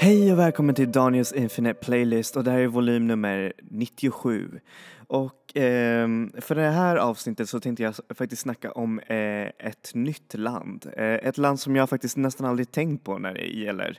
[0.00, 4.60] Hej och välkommen till Daniels Infinite Playlist och det här är volym nummer 97.
[5.06, 6.08] Och eh,
[6.40, 10.86] för det här avsnittet så tänkte jag faktiskt snacka om eh, ett nytt land.
[10.96, 13.98] Eh, ett land som jag faktiskt nästan aldrig tänkt på när det gäller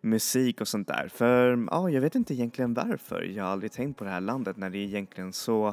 [0.00, 1.08] musik och sånt där.
[1.14, 4.70] För ja, jag vet inte egentligen varför jag aldrig tänkt på det här landet när
[4.70, 5.68] det är egentligen så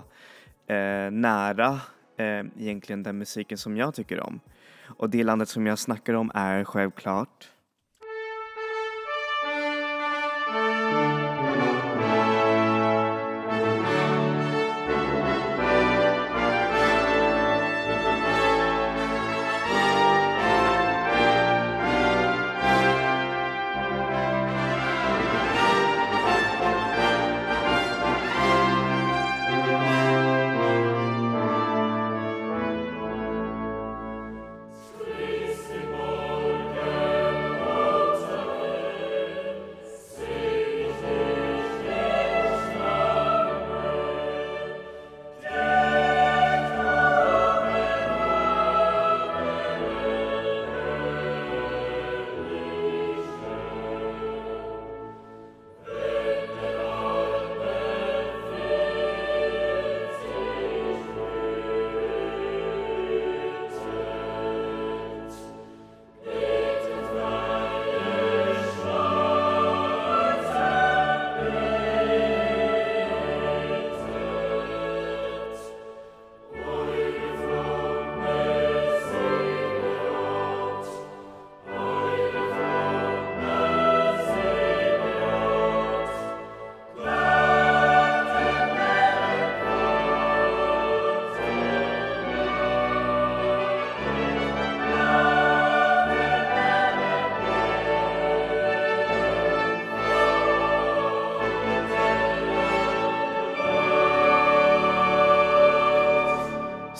[0.67, 1.79] eh, nära
[2.17, 4.39] eh, egentligen den musiken som jag tycker om.
[4.85, 7.51] Och det landet som jag snackar om är självklart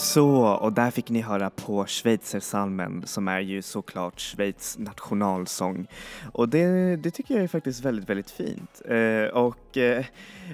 [0.05, 5.87] Så, och där fick ni höra på Schweizersalmen som är ju såklart Schweiz nationalsång.
[6.31, 8.81] Och det, det tycker jag är faktiskt väldigt, väldigt fint.
[8.85, 10.05] Eh, och eh,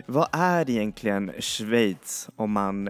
[0.05, 2.89] vad är egentligen Schweiz om man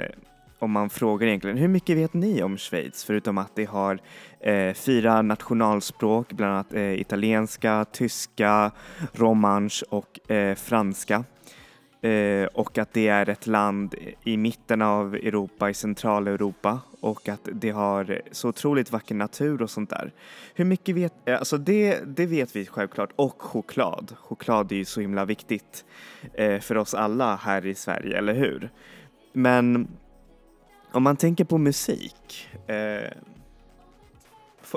[0.59, 3.03] om man frågar egentligen, hur mycket vet ni om Schweiz?
[3.03, 3.99] Förutom att det har
[4.39, 8.71] eh, fyra nationalspråk, bland annat eh, italienska, tyska,
[9.13, 11.23] romansch och eh, franska.
[12.01, 17.49] Eh, och att det är ett land i mitten av Europa, i Centraleuropa och att
[17.53, 20.11] det har så otroligt vacker natur och sånt där.
[20.53, 24.15] Hur mycket vet, eh, alltså det, det vet vi självklart och choklad.
[24.17, 25.85] Choklad är ju så himla viktigt
[26.33, 28.69] eh, för oss alla här i Sverige, eller hur?
[29.33, 29.87] Men
[30.91, 33.11] om man tänker på musik eh,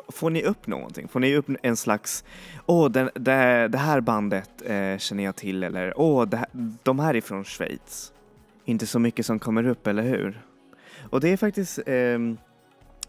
[0.09, 1.09] får ni upp någonting?
[1.09, 2.25] Får ni upp en slags,
[2.67, 6.47] åh, det, det, det här bandet eh, känner jag till eller åh, det,
[6.83, 8.13] de här är från Schweiz.
[8.65, 10.43] Inte så mycket som kommer upp, eller hur?
[11.11, 12.19] Och det är faktiskt eh,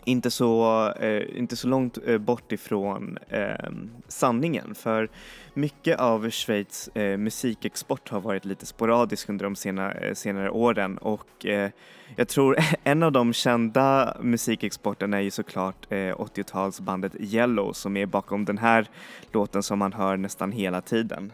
[0.05, 3.69] inte så, eh, inte så långt eh, bort ifrån eh,
[4.07, 5.09] sanningen för
[5.53, 10.97] mycket av Schweiz eh, musikexport har varit lite sporadisk under de sena, eh, senare åren
[10.97, 11.69] och eh,
[12.15, 18.05] jag tror en av de kända musikexporterna är ju såklart eh, 80-talsbandet Yellow som är
[18.05, 18.87] bakom den här
[19.31, 21.31] låten som man hör nästan hela tiden.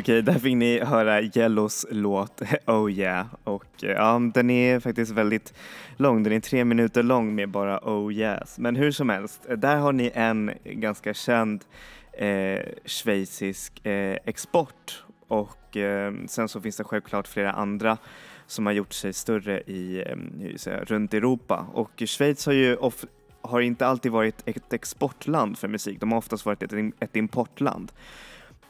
[0.00, 4.80] Okej, okay, där fick ni höra Yellows låt Oh yeah och eh, ja, den är
[4.80, 5.54] faktiskt väldigt
[5.96, 6.22] lång.
[6.22, 8.58] Den är tre minuter lång med bara Oh yes.
[8.58, 11.64] Men hur som helst, eh, där har ni en ganska känd
[12.12, 17.98] eh, schweizisk eh, export och eh, sen så finns det självklart flera andra
[18.46, 23.04] som har gjort sig större i, eh, säga, runt Europa och Schweiz har ju of,
[23.42, 26.00] har inte alltid varit ett exportland för musik.
[26.00, 27.92] De har oftast varit ett, ett importland.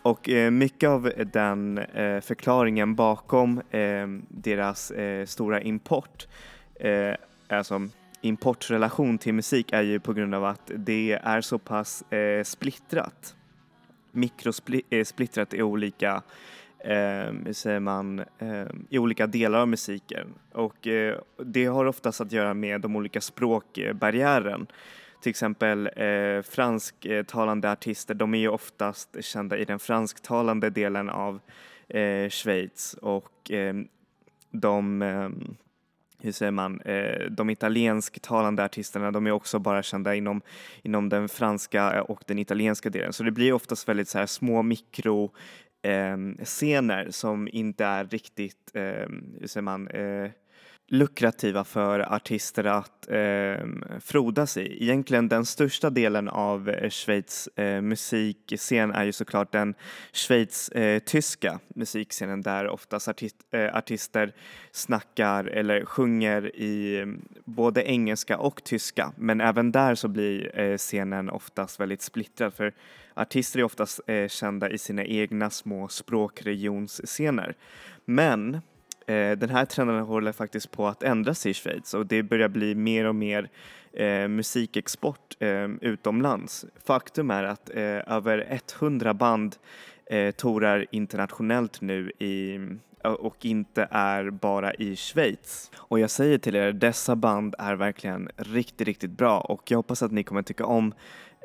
[0.03, 6.29] Och eh, mycket av den eh, förklaringen bakom eh, deras eh, stora import,
[6.75, 7.15] eh,
[7.49, 7.89] alltså
[8.21, 13.35] importrelation till musik är ju på grund av att det är så pass eh, splittrat,
[14.13, 16.23] mikrosplittrat i olika
[16.83, 18.25] hur säger man,
[18.89, 20.35] i olika delar av musiken.
[20.53, 20.89] Och
[21.45, 24.67] det har oftast att göra med de olika språkbarriären
[25.21, 31.41] till exempel eh, fransktalande artister, de är ju oftast kända i den fransktalande delen av
[31.89, 33.75] eh, Schweiz och eh,
[34.51, 35.29] de, eh,
[36.19, 40.43] hur säger man, eh, de italiensktalande artisterna de är också bara kända inom,
[40.83, 43.13] inom den franska eh, och den italienska delen.
[43.13, 45.33] Så det blir oftast väldigt så här små mikro
[45.83, 49.09] eh, scener som inte är riktigt, eh,
[49.41, 50.31] hur säger man, eh,
[50.93, 53.67] lukrativa för artister att eh,
[54.01, 54.83] frodas i.
[54.83, 59.75] Egentligen den största delen av eh, Schweiz eh, musikscen är ju såklart den
[60.13, 64.33] Schweiz-tyska eh, musikscenen där oftast artist, eh, artister
[64.73, 69.13] snackar eller sjunger i ehm, både engelska och tyska.
[69.17, 72.73] Men även där så blir eh, scenen oftast väldigt splittrad för
[73.15, 77.55] artister är oftast eh, kända i sina egna små språkregionsscener.
[78.05, 78.61] Men
[79.11, 82.75] Eh, den här trenden håller faktiskt på att ändras i Schweiz och det börjar bli
[82.75, 83.49] mer och mer
[83.93, 86.65] eh, musikexport eh, utomlands.
[86.85, 89.57] Faktum är att eh, över 100 band
[90.07, 92.55] eh, tourar internationellt nu i,
[93.05, 95.71] eh, och inte är bara i Schweiz.
[95.77, 100.03] Och jag säger till er, dessa band är verkligen riktigt, riktigt bra och jag hoppas
[100.03, 100.95] att ni kommer tycka om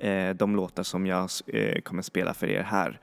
[0.02, 3.00] eh, de låtar som jag eh, kommer spela för er här.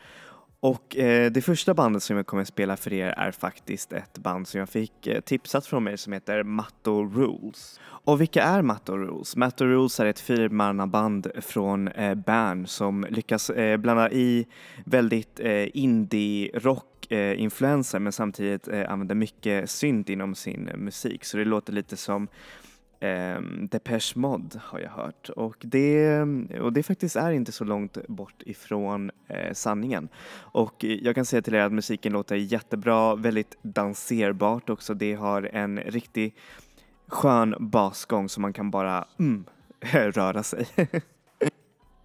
[0.65, 4.49] Och eh, det första bandet som jag kommer spela för er är faktiskt ett band
[4.49, 7.81] som jag fick eh, tipsat från mig som heter Matto Rules.
[7.85, 9.37] Och vilka är Matto Rules?
[9.37, 14.47] Matto Rules är ett fyrmannaband från eh, Bern som lyckas eh, blanda i
[14.85, 21.25] väldigt eh, indie-rock eh, influenser men samtidigt eh, använder mycket synt inom sin eh, musik
[21.25, 22.29] så det låter lite som
[23.03, 23.41] eh,
[23.71, 26.21] Depeche Mode har jag hört och det,
[26.61, 30.09] och det faktiskt är inte så långt bort ifrån eh, sanningen.
[30.35, 34.95] Och jag kan säga till er att musiken låter jättebra, väldigt danserbart också.
[34.95, 36.35] Det har en riktig
[37.09, 39.45] skön basgång så man kan bara mm,
[39.93, 40.67] röra sig.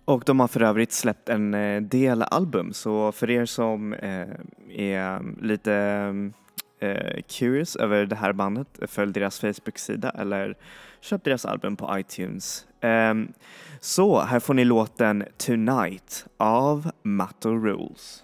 [0.05, 4.27] Och de har för övrigt släppt en eh, del album så för er som eh,
[4.69, 6.33] är lite mm,
[6.79, 10.55] eh, curious över det här bandet, följ deras Facebook-sida eller
[11.01, 12.65] köp deras album på iTunes.
[12.81, 13.33] Um,
[13.79, 18.23] så här får ni låten Tonight av Matto Rules.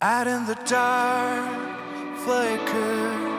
[0.00, 1.76] Out in the dark
[2.24, 3.36] flickers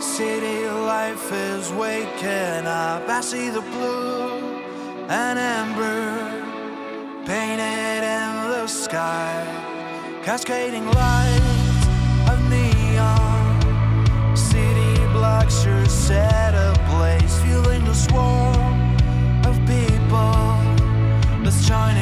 [0.00, 4.40] City life is waking up I see the blue
[5.08, 6.42] and amber
[7.24, 9.44] Painted in the sky
[10.24, 11.55] Cascading light
[16.06, 18.96] set ablaze Feeling the swarm
[19.44, 20.36] of people
[21.42, 21.96] Let's join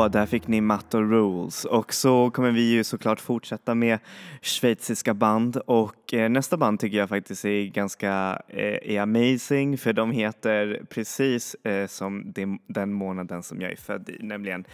[0.00, 1.64] Så, där fick ni Matto Rules.
[1.64, 3.98] Och så kommer vi ju såklart fortsätta med
[4.42, 5.56] schweiziska band.
[5.56, 10.82] Och eh, nästa band tycker jag faktiskt är ganska eh, är amazing för de heter
[10.88, 14.64] precis eh, som de, den månaden som jag är född i, nämligen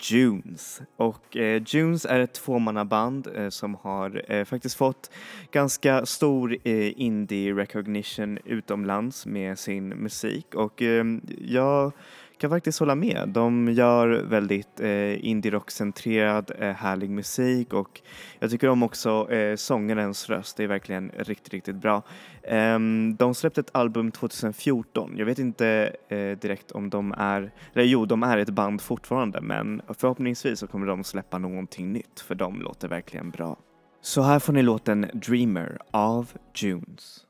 [0.00, 0.80] Junes.
[0.96, 5.10] Och eh, Junes är ett tvåmannaband eh, som har eh, faktiskt fått
[5.52, 10.54] ganska stor eh, indie recognition utomlands med sin musik.
[10.54, 11.04] Och eh,
[11.40, 11.92] jag
[12.38, 13.28] kan faktiskt hålla med.
[13.28, 18.00] De gör väldigt eh, indie-rock-centrerad eh, härlig musik och
[18.38, 20.56] jag tycker om också eh, sångarens röst.
[20.56, 22.02] Det är verkligen riktigt, riktigt bra.
[22.42, 22.78] Eh,
[23.18, 25.14] de släppte ett album 2014.
[25.16, 29.40] Jag vet inte eh, direkt om de är, eller jo, de är ett band fortfarande
[29.40, 33.56] men förhoppningsvis så kommer de släppa någonting nytt för de låter verkligen bra.
[34.00, 37.24] Så här får ni låten Dreamer av Junes.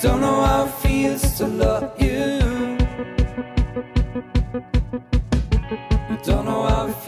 [0.00, 2.38] Don't know how it feels to love you.
[6.22, 7.07] Don't know how it feels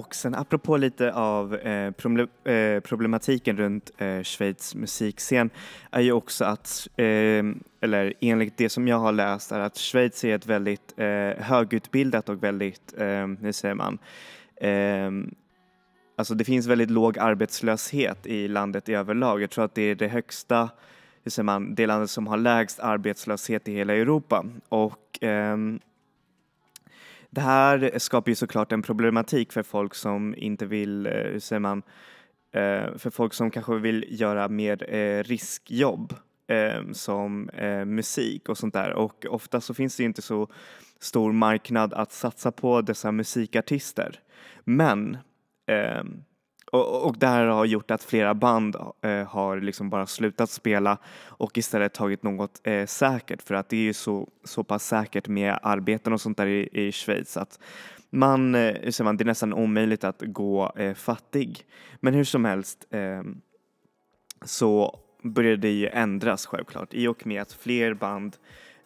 [0.00, 5.50] och sen apropå lite av eh, problem, eh, problematiken runt eh, Schweiz musikscen
[5.90, 7.44] är ju också att, eh,
[7.80, 12.28] eller enligt det som jag har läst, är att Schweiz är ett väldigt eh, högutbildat
[12.28, 13.98] och väldigt, eh, hur säger man,
[14.56, 15.32] eh,
[16.16, 19.42] alltså det finns väldigt låg arbetslöshet i landet i överlag.
[19.42, 20.70] Jag tror att det är det högsta,
[21.24, 24.44] hur säger man, det landet som har lägst arbetslöshet i hela Europa.
[24.68, 25.80] Och ehm,
[27.30, 31.60] det här skapar ju såklart en problematik för folk som inte vill, eh, hur säger
[31.60, 31.82] man,
[32.52, 36.14] eh, för folk som kanske vill göra mer eh, riskjobb
[36.92, 37.50] som
[37.86, 40.48] musik och sånt där och ofta så finns det ju inte så
[41.00, 44.20] stor marknad att satsa på dessa musikartister.
[44.64, 45.18] Men
[46.72, 50.98] och, och det här har gjort att flera band eh, har liksom bara slutat spela
[51.26, 55.28] och istället tagit något eh, säkert för att det är ju så, så pass säkert
[55.28, 57.58] med arbeten och sånt där i, i Schweiz att
[58.10, 61.66] man, eh, hur säger man, det är nästan omöjligt att gå eh, fattig.
[62.00, 63.22] Men hur som helst eh,
[64.44, 68.36] så började det ju ändras självklart i och med att fler band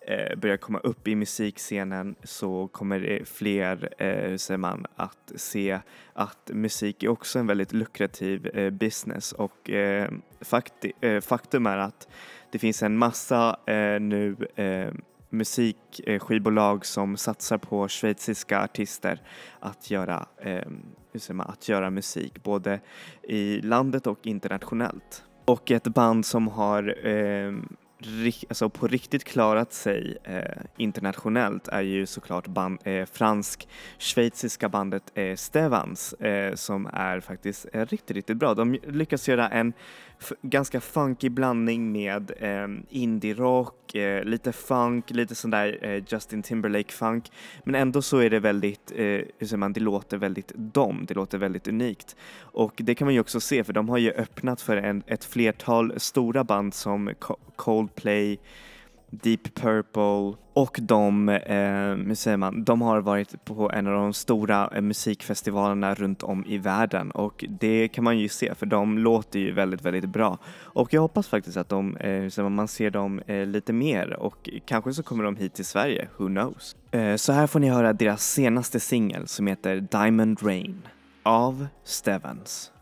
[0.06, 5.32] eh, börjar komma upp i musikscenen så kommer det fler, eh, hur säger man, att
[5.36, 5.78] se
[6.12, 11.78] att musik är också en väldigt lukrativ eh, business och eh, fakti, eh, faktum är
[11.78, 12.08] att
[12.50, 14.94] det finns en massa eh, nu eh,
[15.30, 19.22] musikskivbolag som satsar på schweiziska artister
[19.60, 20.64] att göra, eh,
[21.12, 22.80] hur säger man, att göra musik både
[23.22, 25.24] i landet och internationellt.
[25.44, 27.52] Och ett band som har eh,
[28.48, 35.36] alltså på riktigt klarat sig eh, internationellt är ju såklart band, eh, fransk-schweiziska bandet eh,
[35.36, 38.54] Stevans eh, som är faktiskt eh, riktigt, riktigt bra.
[38.54, 39.72] De lyckas göra en
[40.42, 47.32] ganska funky blandning med eh, indie-rock, eh, lite funk, lite sån där eh, Justin Timberlake-funk
[47.64, 51.14] men ändå så är det väldigt, eh, hur säger man, det låter väldigt dom, det
[51.14, 52.16] låter väldigt unikt.
[52.40, 55.24] Och det kan man ju också se för de har ju öppnat för en, ett
[55.24, 57.14] flertal stora band som
[57.56, 58.38] Coldplay,
[59.22, 64.12] Deep Purple och de, eh, hur säger man, de har varit på en av de
[64.12, 68.98] stora eh, musikfestivalerna runt om i världen och det kan man ju se för de
[68.98, 70.38] låter ju väldigt, väldigt bra.
[70.56, 73.72] Och jag hoppas faktiskt att de, eh, hur säger man, man ser dem eh, lite
[73.72, 76.76] mer och kanske så kommer de hit till Sverige, who knows.
[76.90, 80.82] Eh, så här får ni höra deras senaste singel som heter Diamond Rain
[81.22, 82.73] av Stevens.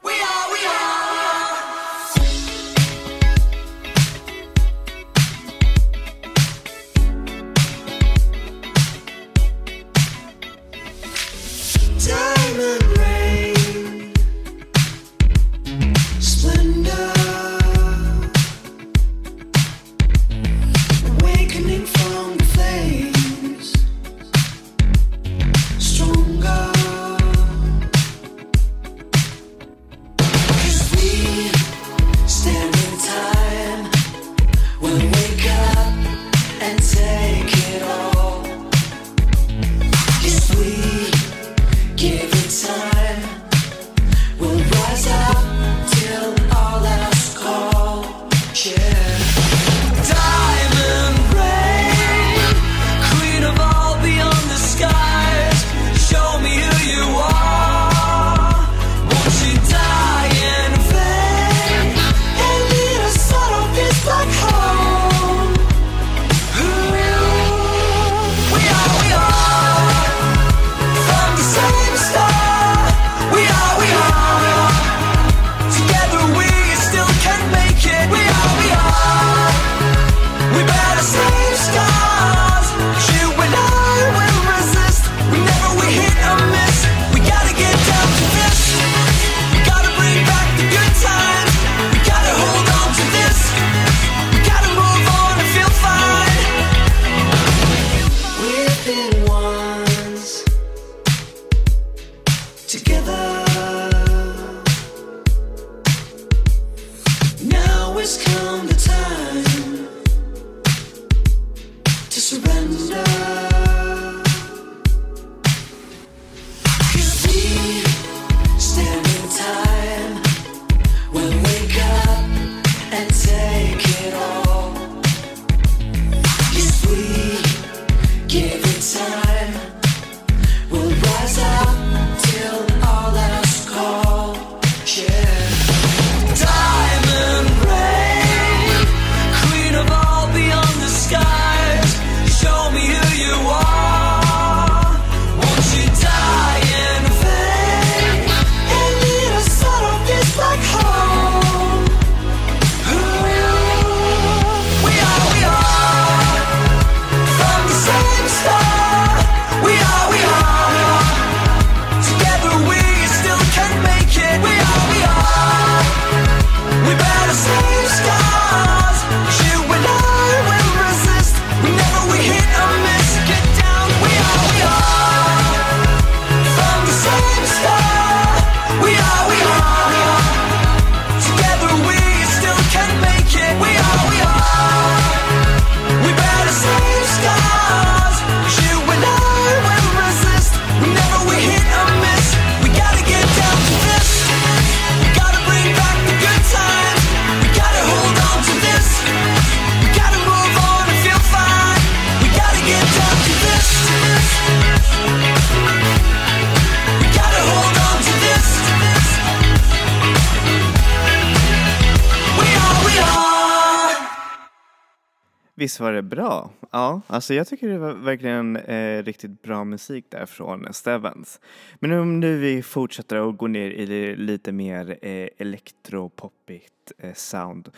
[215.72, 216.50] Visst var det bra?
[216.70, 221.40] Ja, alltså jag tycker det var verkligen eh, riktigt bra musik där från Stevens.
[221.78, 227.14] Men om nu vi fortsätter och går ner i det lite mer eh, elektropoppigt eh,
[227.14, 227.68] sound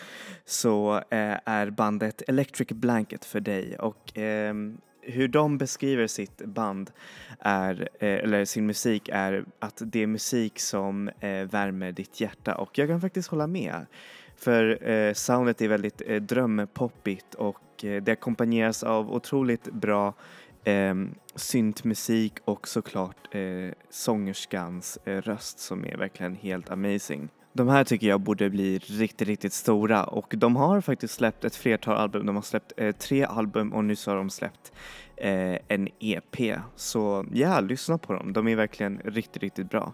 [0.44, 6.90] så eh, är bandet Electric Blanket för dig och ehm, hur de beskriver sitt band
[7.38, 12.54] är, eh, eller sin musik är att det är musik som eh, värmer ditt hjärta
[12.54, 13.87] och jag kan faktiskt hålla med.
[14.37, 20.14] För eh, soundet är väldigt eh, drömpoppigt och eh, det ackompanjeras av otroligt bra
[20.64, 20.94] eh,
[21.34, 27.28] syntmusik och såklart eh, sångerskans eh, röst som är verkligen helt amazing.
[27.56, 31.56] De här tycker jag borde bli riktigt, riktigt stora och de har faktiskt släppt ett
[31.56, 32.26] flertal album.
[32.26, 34.72] De har släppt eh, tre album och nyss har de släppt
[35.16, 36.60] eh, en EP.
[36.76, 38.32] Så ja, lyssna på dem.
[38.32, 39.92] De är verkligen riktigt, riktigt bra.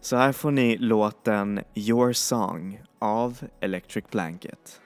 [0.00, 4.80] Så här får ni låten Your Song av Electric Blanket.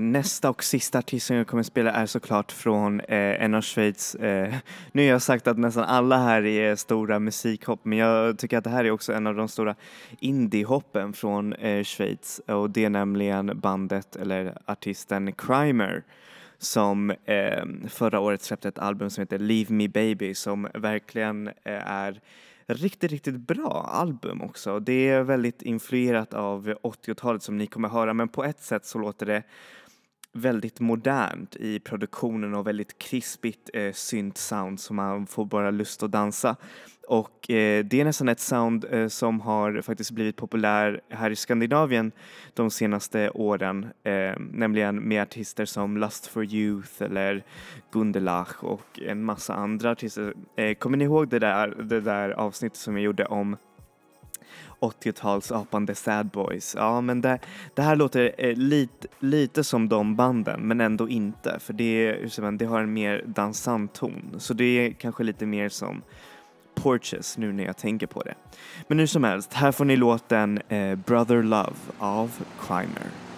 [0.00, 4.14] Nästa och sista artist som jag kommer spela är såklart från eh, en av Schweiz.
[4.14, 4.54] Eh,
[4.92, 8.64] nu har jag sagt att nästan alla här är stora musikhopp, men jag tycker att
[8.64, 9.74] det här är också en av de stora
[10.20, 16.02] indiehoppen från eh, Schweiz och det är nämligen bandet eller artisten Crimer
[16.58, 21.90] som eh, förra året släppte ett album som heter Leave Me Baby som verkligen eh,
[21.90, 22.20] är
[22.66, 24.80] riktigt, riktigt bra album också.
[24.80, 28.98] Det är väldigt influerat av 80-talet som ni kommer höra men på ett sätt så
[28.98, 29.42] låter det
[30.32, 36.02] väldigt modernt i produktionen och väldigt krispigt eh, synt sound så man får bara lust
[36.02, 36.56] att dansa.
[37.08, 41.36] Och eh, det är nästan ett sound eh, som har faktiskt blivit populär här i
[41.36, 42.12] Skandinavien
[42.54, 47.44] de senaste åren, eh, nämligen med artister som Lust for Youth eller
[47.92, 50.34] Gundelach och en massa andra artister.
[50.56, 53.56] Eh, kommer ni ihåg det där, det där avsnittet som jag gjorde om
[54.80, 56.74] 80-talsapande Sad Boys.
[56.78, 57.38] Ja, men det,
[57.74, 62.58] det här låter eh, lite, lite som de banden, men ändå inte, för det, man,
[62.58, 64.34] det har en mer dansant ton.
[64.38, 66.02] Så det är kanske lite mer som
[66.74, 68.34] Porches nu när jag tänker på det.
[68.88, 72.30] Men hur som helst, här får ni låten eh, Brother Love av
[72.66, 73.29] Climber.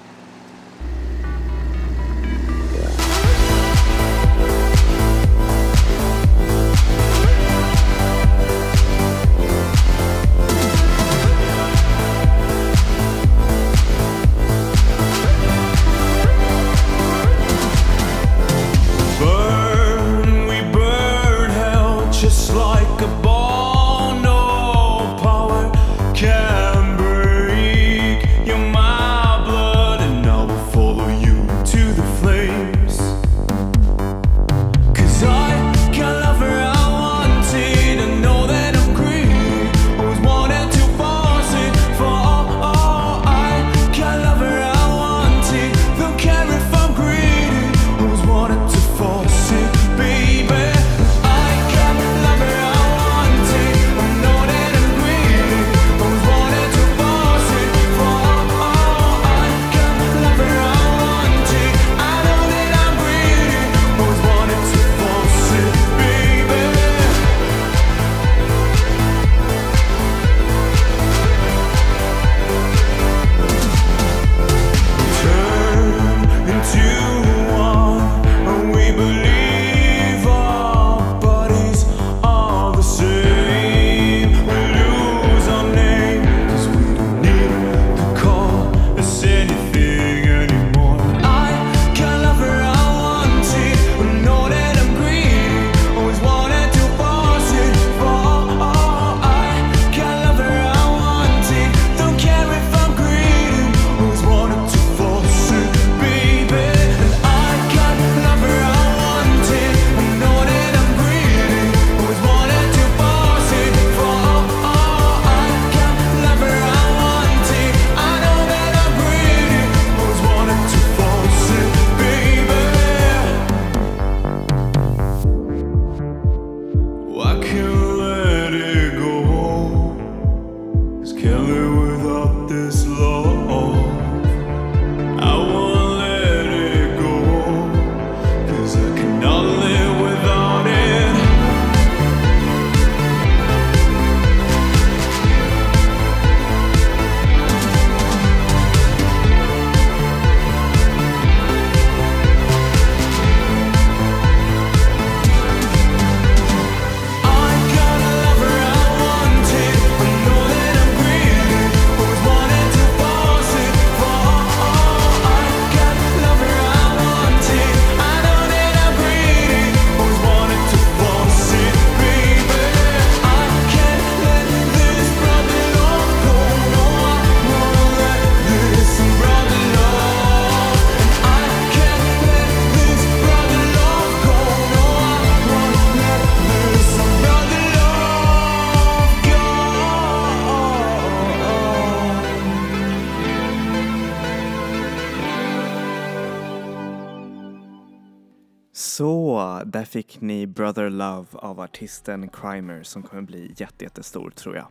[199.92, 204.66] Fick ni Brother Love av artisten Crimer som kommer bli jättestor tror jag.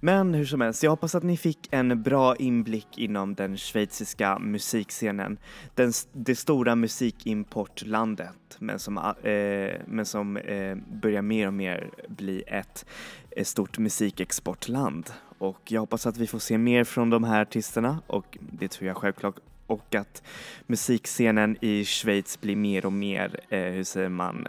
[0.00, 4.38] Men hur som helst, jag hoppas att ni fick en bra inblick inom den schweiziska
[4.38, 5.38] musikscenen.
[5.74, 12.42] Den, det stora musikimportlandet, men som, eh, men som eh, börjar mer och mer bli
[12.46, 12.86] ett,
[13.30, 15.10] ett stort musikexportland.
[15.38, 18.88] Och jag hoppas att vi får se mer från de här artisterna och det tror
[18.88, 19.36] jag självklart
[19.66, 20.22] och att
[20.66, 24.48] musikscenen i Schweiz blir mer och mer, eh, hur säger man,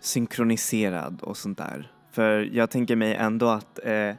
[0.00, 1.92] synkroniserad och sånt där.
[2.12, 4.14] För jag tänker mig ändå att eh,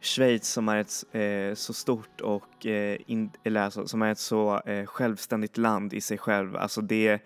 [0.00, 4.18] Schweiz som är ett eh, så stort och eh, in, eller alltså, som är ett
[4.18, 7.22] så eh, självständigt land i sig själv, alltså det,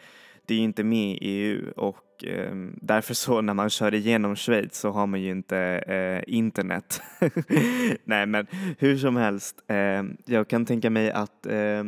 [0.47, 4.37] det är ju inte med i EU och eh, därför så när man kör igenom
[4.37, 7.03] Schweiz så har man ju inte eh, internet.
[8.05, 8.47] Nej men
[8.79, 11.85] hur som helst, eh, jag kan tänka mig att eh,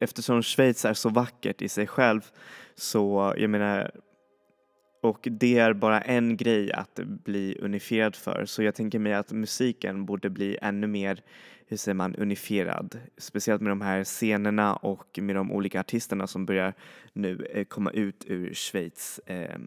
[0.00, 2.20] eftersom Schweiz är så vackert i sig själv
[2.74, 3.90] så jag menar
[5.06, 9.32] och det är bara en grej att bli unifierad för så jag tänker mig att
[9.32, 11.22] musiken borde bli ännu mer,
[11.66, 13.00] hur säger man, unifierad.
[13.18, 16.74] Speciellt med de här scenerna och med de olika artisterna som börjar
[17.12, 19.58] nu eh, komma ut ur Schweiz, eh,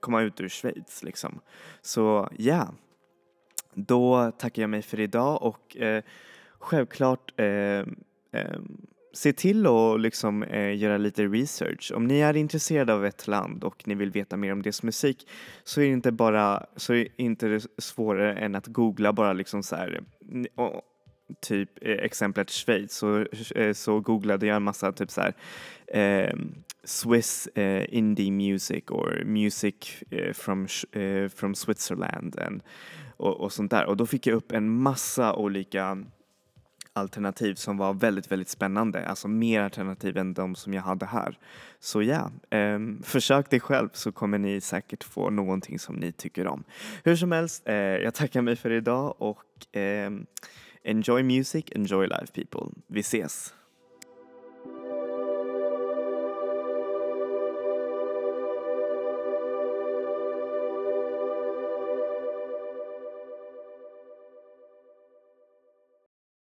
[0.00, 1.40] komma ut ur Schweiz liksom.
[1.82, 2.74] Så ja,
[3.74, 6.02] då tackar jag mig för idag och eh,
[6.58, 7.46] självklart eh,
[8.32, 8.58] eh,
[9.12, 11.92] se till att liksom, eh, göra lite research.
[11.94, 15.28] Om ni är intresserade av ett land och ni vill veta mer om dess musik
[15.64, 19.62] så är det inte bara så är det inte svårare än att googla bara liksom
[19.62, 20.00] så här
[20.54, 20.82] och,
[21.40, 25.34] typ eh, exemplet Schweiz så, eh, så googlade jag en massa typ så här
[25.86, 26.34] eh,
[26.84, 32.62] Swiss eh, indie music or music eh, from, eh, from Switzerland and,
[33.16, 36.04] och, och sånt där och då fick jag upp en massa olika
[36.92, 39.06] alternativ som var väldigt, väldigt spännande.
[39.06, 41.38] Alltså mer alternativ än de som jag hade här.
[41.80, 46.46] Så ja, ehm, försök det själv så kommer ni säkert få någonting som ni tycker
[46.46, 46.64] om.
[47.04, 50.26] Hur som helst, eh, jag tackar mig för idag och ehm,
[50.84, 52.82] enjoy music, enjoy life people.
[52.86, 53.54] Vi ses!